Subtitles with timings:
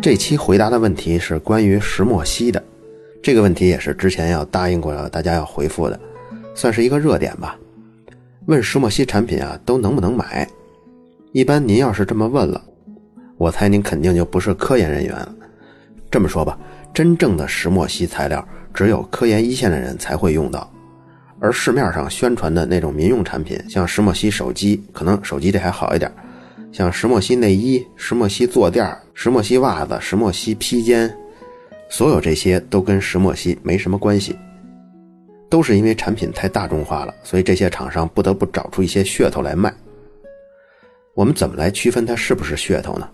[0.00, 2.62] 这期回答的问题是关于石墨烯的，
[3.20, 5.98] 这个问题也是之前要答应过大家要回复的，
[6.54, 7.58] 算是一个热点吧。
[8.46, 10.48] 问石墨烯产品啊都能不能买？
[11.32, 12.62] 一般您要是这么问了，
[13.36, 15.34] 我猜您肯定就不是科研人员了。
[16.08, 16.56] 这么说吧，
[16.94, 20.72] 真正的石墨烯材料只有科研一线的人才会用到，
[21.40, 26.10] 而市面上宣传的那种民用产品，像石墨烯手机，可能手机这还好一点。
[26.70, 31.12] 像石墨烯内衣、石墨烯坐垫、石墨烯袜子、石墨烯披肩，
[31.88, 34.36] 所有这些都跟石墨烯没什么关系，
[35.48, 39.72] 都是因为产品太大众化了，所以这些厂商不得不找出一些噱头来卖。
[41.14, 43.08] 我们怎么来区分它是不是噱头呢？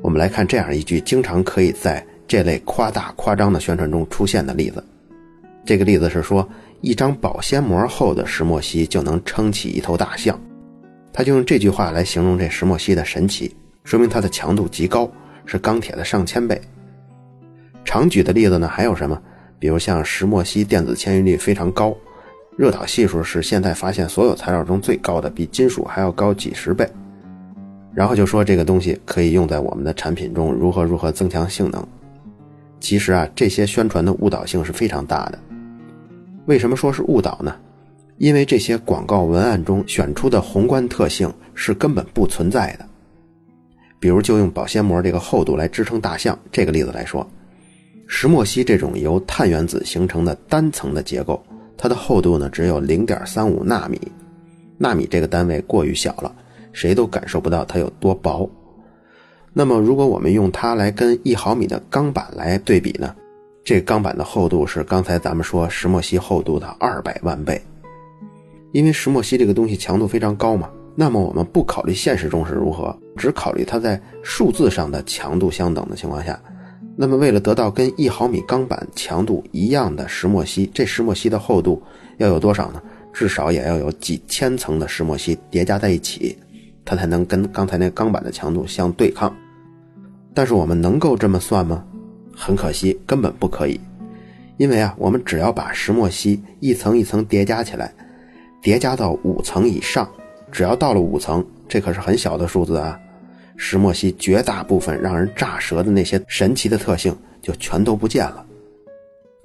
[0.00, 4.82] 我们来看这样一句经常可以在这类夸大夸张的宣传中出现的例子。
[5.64, 6.48] 这个例子是说，
[6.80, 10.40] 一张保鲜膜厚的石墨烯就能撑起一头大象。
[11.12, 15.10] 他就用这句话来形容这石墨烯的神奇，说明它的强度极高，
[15.44, 16.60] 是钢铁的上千倍。
[17.84, 19.20] 常举的例子呢，还有什么？
[19.58, 21.94] 比如像石墨烯电子迁移率非常高，
[22.56, 26.88] 热导系数是现在发现所有材料中最高的，比金属还要高几十倍。
[27.94, 31.86] 然后就说这个东西可以用在我们的产品中，如何如何增强性能。
[32.80, 35.38] 其实啊，这些宣传的误导性是非常大的。
[36.46, 37.54] 为什么说是误导呢？
[38.22, 42.86] 因为这些广告文案中选出的宏观特性是根本不存在的，
[43.98, 47.28] 比如就用保鲜膜这个厚度来支撑大象这个例子来说，
[48.06, 51.44] 石墨烯这种由碳原子形成的单层的结构，
[51.76, 54.00] 它的厚度呢只有零点三五纳米，
[54.78, 56.32] 纳米这个单位过于小了，
[56.72, 58.48] 谁都感受不到它有多薄。
[59.52, 63.16] 那么如果我们用它来跟一毫米的钢板来对比呢，
[63.64, 67.60] 这钢板的厚度是刚才咱们说石墨烯厚度的二百万倍。
[68.72, 76.40] 因为石墨烯这个东西强度非常高嘛，那么我们不考虑现实中是如何，只考虑它在数字上的强度相等的情况下，
[76.96, 81.82] 那么为了得到跟一毫米钢板强度一样的石墨烯，这石墨烯的厚度
[82.18, 82.82] 要有多少呢？
[83.12, 86.38] 至少也要有几千层的石墨烯叠加在一起，
[86.82, 89.34] 它才能跟刚才那钢板的强度相对抗。
[90.32, 91.84] 但是我们能够这么算吗？
[92.34, 93.78] 很可惜，根本不可以。
[94.56, 97.92] 因为啊，我们只要把石墨烯一层一层叠加起来。
[98.62, 100.08] 叠加到五层以上，
[100.52, 102.98] 只要到了五层，这可是很小的数字啊！
[103.56, 108.46] 石墨烯绝大部分让人炸舌的那些神奇的特性就全都不见了。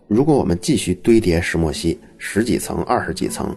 [0.07, 3.53] 如果我们继续堆叠石墨烯十几层、二十几层，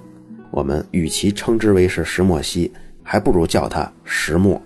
[0.50, 2.72] 我们与其称之为是石墨烯，
[3.02, 4.60] 还不如叫它石墨，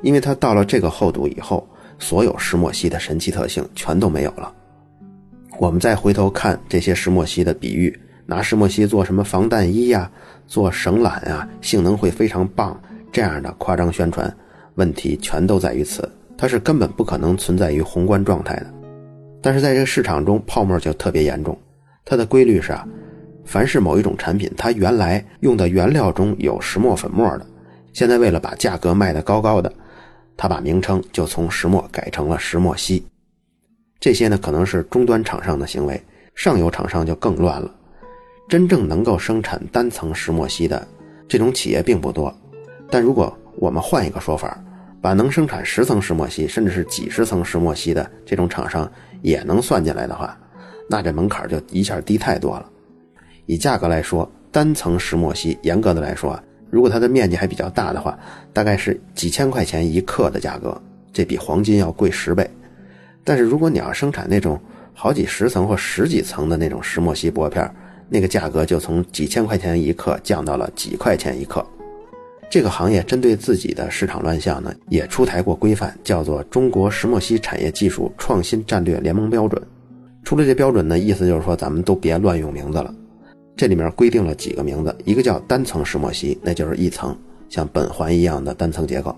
[0.00, 1.68] 因为它到了这个厚度以后，
[1.98, 4.52] 所有石墨烯的神奇特性全都没有了。
[5.58, 7.94] 我们再回头看这些石墨烯的比喻。
[8.26, 10.10] 拿石墨烯做什么防弹衣呀，
[10.46, 12.78] 做绳缆呀，性能会非常棒。
[13.12, 14.36] 这样的夸张宣传，
[14.74, 16.06] 问题全都在于此，
[16.36, 18.66] 它是根本不可能存在于宏观状态的。
[19.40, 21.56] 但是在这个市场中，泡沫就特别严重。
[22.04, 22.86] 它的规律是啊，
[23.44, 27.46] 凡是某一种产品，它原来用的原料中有石墨粉末的，
[27.92, 29.72] 现在为了把价格卖得高高的，
[30.36, 33.06] 它把名称就从石墨改成了石墨烯。
[33.98, 36.02] 这些呢，可能是终端厂商的行为，
[36.34, 37.72] 上游厂商就更乱了。
[38.48, 40.86] 真正能够生产单层石墨烯的
[41.26, 42.32] 这种企业并不多，
[42.88, 44.56] 但如果我们换一个说法，
[45.00, 48.90] 把能生产十层石墨烯，甚至是几十层石墨烯的这种厂商
[49.20, 50.38] 也能算进来的话，
[50.88, 52.70] 那这门槛就一下低太多了。
[53.46, 58.16] 以价格来说，单层石墨烯严格的来说啊，如果它的面积还比较大的话，
[58.52, 60.80] 大概是几千块钱一克的价格，
[61.12, 62.48] 这比黄金要贵十倍。
[63.24, 64.60] 但是如果你要生产那种
[64.94, 67.74] 好几十层或十几层的那种石墨烯薄片儿，
[68.08, 71.64] 那个价格就从几千块钱一克降到了几块钱一克。
[72.48, 79.60] 这个行业针对自己的市场乱象呢，也出台过规范，叫做《中国石墨烯产业技术创新战略联盟标准》。
[80.24, 82.94] 出了这标准呢，意思就是说咱们都别乱用名字了。
[83.56, 87.16] 这里面规定了几个名字，一个叫单层石墨烯，那就是一层，
[87.48, 89.10] 像苯环一样的单层结构；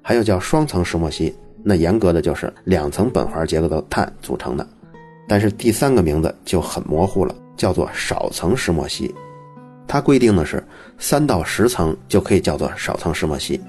[0.00, 4.66] 还有叫双层石墨烯，那严格的就是两层苯环结构的碳组成的。
[5.26, 7.34] 但是第三个名字就很模糊了。
[7.58, 9.14] 叫做少层石墨烯，
[9.86, 10.66] 它规定的是
[10.96, 13.60] 三到十层就可以叫做少层石墨烯。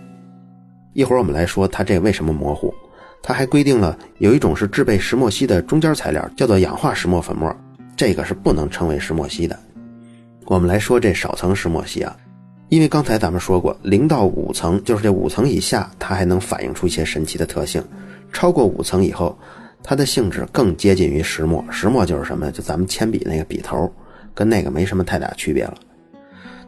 [0.94, 2.74] 一会儿我们来说它这为什么模糊。
[3.22, 7.54] 它还规定了有一种是制备石墨烯的中间材料，叫做氧化石墨粉末，
[7.98, 9.60] 这个是不能称为石墨烯的。
[10.46, 12.16] 我们来说这少层石墨烯啊，
[12.70, 17.84] 因为刚才咱们说过，零到五层就是这五层以下，它还能反映出一些神奇的特性，
[18.32, 19.38] 超过五层以后。
[19.82, 22.52] 它的性质更接近于石墨，石墨就是什么？
[22.52, 23.92] 就咱们铅笔那个笔头，
[24.34, 25.74] 跟那个没什么太大区别了。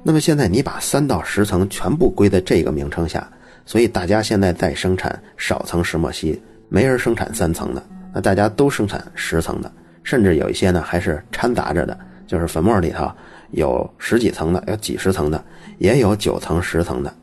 [0.04, 3.30] 那么现在你把三到十层全部归在这个名称下，
[3.66, 9.72] 所以大家现在在生产少层石墨烯，没人生产三层的，那大家都生产十层的，
[10.02, 13.12] 甚至有一些呢还是掺杂着的，就是粉末里头
[13.52, 15.44] 有十几层的，有几十层的，
[15.78, 17.14] 也有九层、十层的。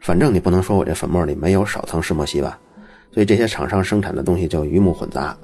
[0.00, 2.58] 反正你不能说我这粉末里没有少层石墨烯吧？
[3.14, 5.36] 所以这些厂商生产的东西就鱼目混杂。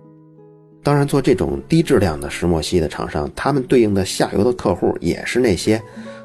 [0.82, 5.80] 当然，做这种低质量的石墨烯的厂商，他们对应的下游的客户也是那些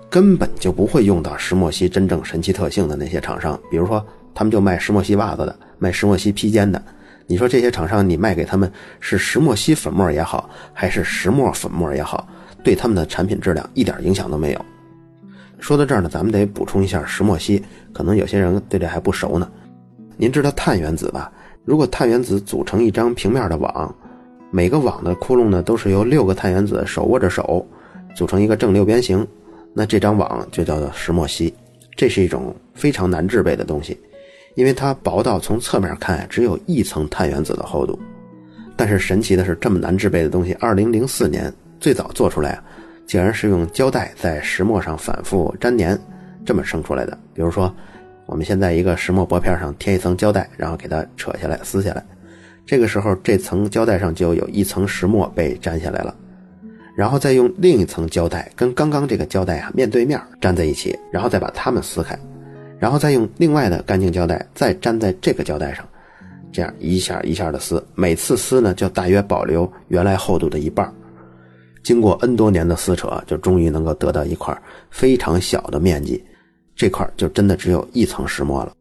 [0.10, 3.60] 根本就不会用到石墨烯真正神奇特性的那些厂商。
[3.70, 4.04] 比如说，
[4.34, 6.82] 他们就卖石墨烯袜子的，卖石墨烯披肩的。
[7.28, 12.28] 你说这些厂商，你卖给他们是石墨烯粉末也好，还是石墨粉末也好，
[12.64, 14.66] 对他们的产品质量一点影响都没有。
[15.60, 17.62] 说到这儿呢，咱们得补充一下石墨烯，
[17.92, 19.52] 可能有些人对这还不熟呢。
[20.18, 21.32] 您知道碳原子吧？
[21.64, 23.94] 如果碳原子组成一张平面的网，
[24.52, 27.66] 每个网的窟窿呢都是由六个碳原子手握着手
[28.16, 29.28] 组成一个正六边形，
[29.74, 31.54] 那这张网就叫做石墨烯。
[31.96, 33.98] 这是一种非常难制备的东西，
[34.56, 37.98] 因为它薄到从侧面看只有一层碳原子的厚度。
[38.76, 42.62] 但是神奇的是，这么难制备的东西，二零零四年最早做出来。
[43.08, 46.00] 竟然是用胶带在石墨上反复粘粘，
[46.44, 47.16] 这么生出来的。
[47.36, 47.72] 比如说，
[48.26, 52.04] 我们现在一个石墨薄片上贴一层胶带，然后给它扯下来、撕下来，
[52.66, 56.16] 这个时候这层胶带上就有一层石墨被粘下来了，
[56.96, 62.18] 然后再用另一层胶带跟刚刚这个胶带啊面对面粘在一起，然后再把它们撕开，
[62.80, 65.88] 然后再用另外的干净胶带再粘在这个胶带上，
[66.52, 70.92] 这样一下一下的撕，每次撕呢就大约保留原来厚度的一半。
[71.84, 76.24] 经过 N 多年的撕扯，就终于能够得到一块非常小的面积，
[76.76, 78.74] 这块就真的只有一层石墨了。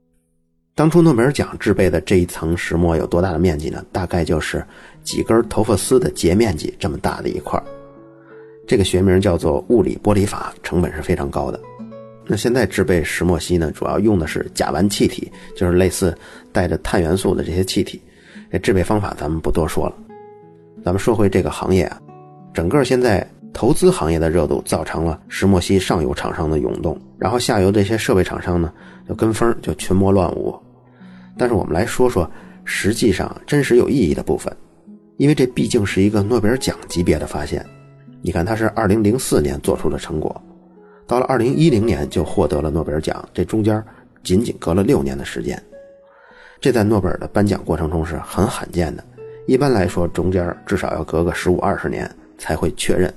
[0.75, 3.85] 当初诺贝尔奖制备的这一层石墨有多大的面积呢？
[3.93, 4.65] 大概就是
[5.05, 7.63] 几根头发丝的截面积这么大的一块。
[8.67, 11.61] 这个学名叫做物理剥离法，成本是非常高的。
[12.27, 16.17] 那现在制备石墨烯呢，主要用的是甲烷气体，就是类似
[16.51, 18.03] 带着碳元素的这些气体。
[18.51, 19.95] 这制备方法咱们不多说了。
[20.85, 22.01] 咱们说回这个行业啊。
[22.53, 23.25] 整个现在
[23.55, 28.71] 投资行业的热度造成了石墨烯上游厂商的涌动，然后下游这些设备厂商呢
[29.09, 30.55] 就跟风就群魔乱舞。
[31.39, 32.29] 但是我们来说说
[32.65, 34.55] 实际上真实有意义的部分，
[35.17, 37.65] 因为这毕竟是一个诺贝尔奖级别的发现。
[38.21, 40.43] 你看，它是2004年做出的成果，
[41.07, 43.83] 到了2010年就获得了诺贝尔奖，这中间
[44.25, 45.63] 仅仅隔了六年的时间，
[46.61, 49.05] 这在诺贝尔的颁奖过程中是很罕见的。
[49.47, 52.11] 一般来说，中间至少要隔个十五二十年。
[52.37, 53.15] 才会确认。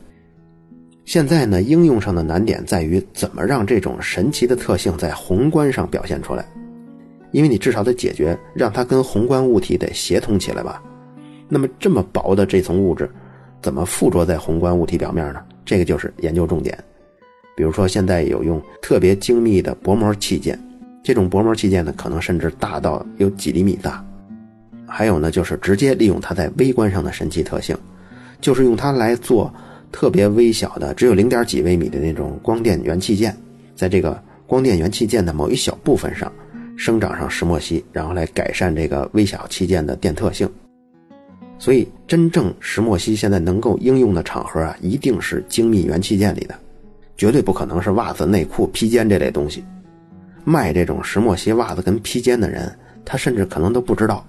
[1.08, 6.46] 现在呢，应用上的难点在于怎么让这种神奇的特性在宏观上表现出来，
[7.32, 10.84] 因为你至少得解决让它跟宏观物体得协同起来吧。
[11.48, 13.10] 那么这么薄的这层物质，
[13.62, 15.42] 怎么附着在宏观物体表面呢？
[15.64, 16.78] 这个就是研究重点。
[17.56, 20.60] 比如说，现在有用特别精密的薄膜器件，
[21.02, 24.06] 这种薄膜器件呢，可能甚至大到有几厘米大。
[24.86, 27.78] 还有呢，就是直接利用它在微观上的神奇特性。
[28.42, 29.52] 就是用它来做
[30.00, 33.36] 特别微小的，只有零点几微米的那种光电元器件，
[33.74, 36.32] 在这个光电元器件的某一小部分上
[36.78, 40.48] 生长上石墨烯，然后来改善这个微小器件的电特性。
[41.58, 46.54] 所以，真正石墨烯现在能够应用的场合啊，一定是精密元器件里的，
[47.18, 49.64] 绝对不可能是袜子、内裤、披肩这类东西。
[50.44, 52.72] 卖这种石墨烯袜子跟披肩的人，
[53.04, 54.24] 他甚至可能都不知道，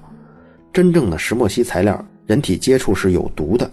[0.73, 3.71] 真正的石墨烯材料人体接触是有毒的。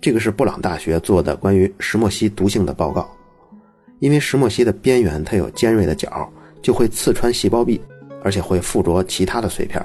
[0.00, 3.10] 这个是布朗大学做的关于石墨烯毒性的报告，
[3.98, 6.26] 因为石墨烯的边缘它有尖锐的角，
[6.62, 7.78] 就会刺穿细胞壁，
[8.22, 9.84] 而且会附着其他的碎片，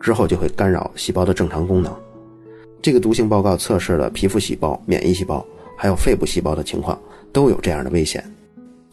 [0.00, 1.92] 之后就会干扰细胞的正常功能。
[2.80, 5.44] 这个毒性报告测试了皮肤细胞、免疫细胞
[5.76, 6.96] 还有肺部细胞的情况，
[7.32, 8.24] 都有这样的危险。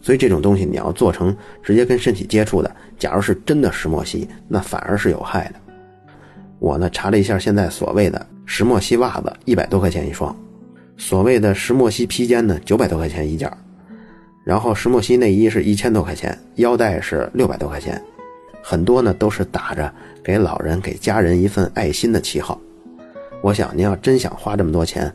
[0.02, 5.56] 所以这种东西你要做成直接跟身体接触的，假如是真的石墨烯，那反而是有害的。
[6.58, 10.36] 我呢查了一下，现在所谓的石墨烯袜子一百多块钱一双。
[10.98, 13.52] 所谓的石墨烯披肩呢，九百多块钱一件
[14.46, 18.02] 然后石墨烯内衣是一千多块钱，腰带是六百多块钱，
[18.62, 19.92] 很多呢都是打着
[20.24, 22.60] 给老人、给家人一份爱心的旗号。
[23.42, 25.12] 我想您要真想花这么多钱，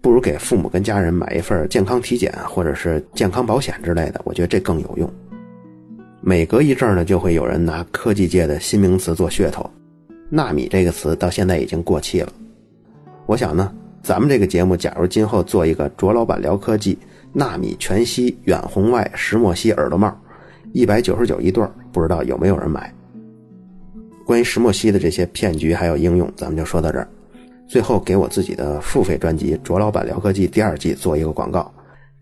[0.00, 5.10] 不如给父母跟家人买一份健康体检或者是健康保险之类的，我觉得这更有用。
[6.20, 9.68] 每隔一阵呢，就会有人拿科技界的新名词做噱头，
[10.28, 12.32] 纳米这个词到现在已经过气了。
[13.26, 13.72] 我想呢。
[14.08, 16.96] 咱们这个节目，假如今后做一个卓老板聊科技，
[17.30, 20.18] 纳米全息远红外石墨烯耳朵帽，
[20.72, 21.62] 一百九十九一对
[21.92, 22.90] 不知道有没有人买。
[24.24, 27.06] 关于石墨烯的这些骗局还有应用，咱们就说到这儿。
[27.66, 31.70] 最后给我自己的付费专辑《卓老板聊科技》第二季做一个广告。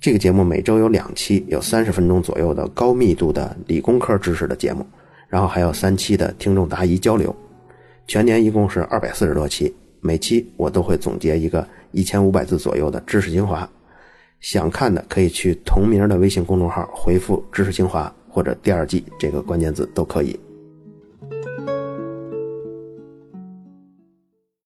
[0.01, 4.85] 这个节目每周有两期，有三十分钟左右的高密度的理工科知识的节目，
[5.29, 7.33] 然后还有三期的听众答疑交流。
[8.09, 11.65] 全年一共是二百四十多期，每期我都会总结一个
[11.97, 13.69] 一千五百字左右的知识精华。
[14.41, 20.39] 想看的可以去同名的微信公众号回复“知识精华”或者“第二季”这个关键字都可以。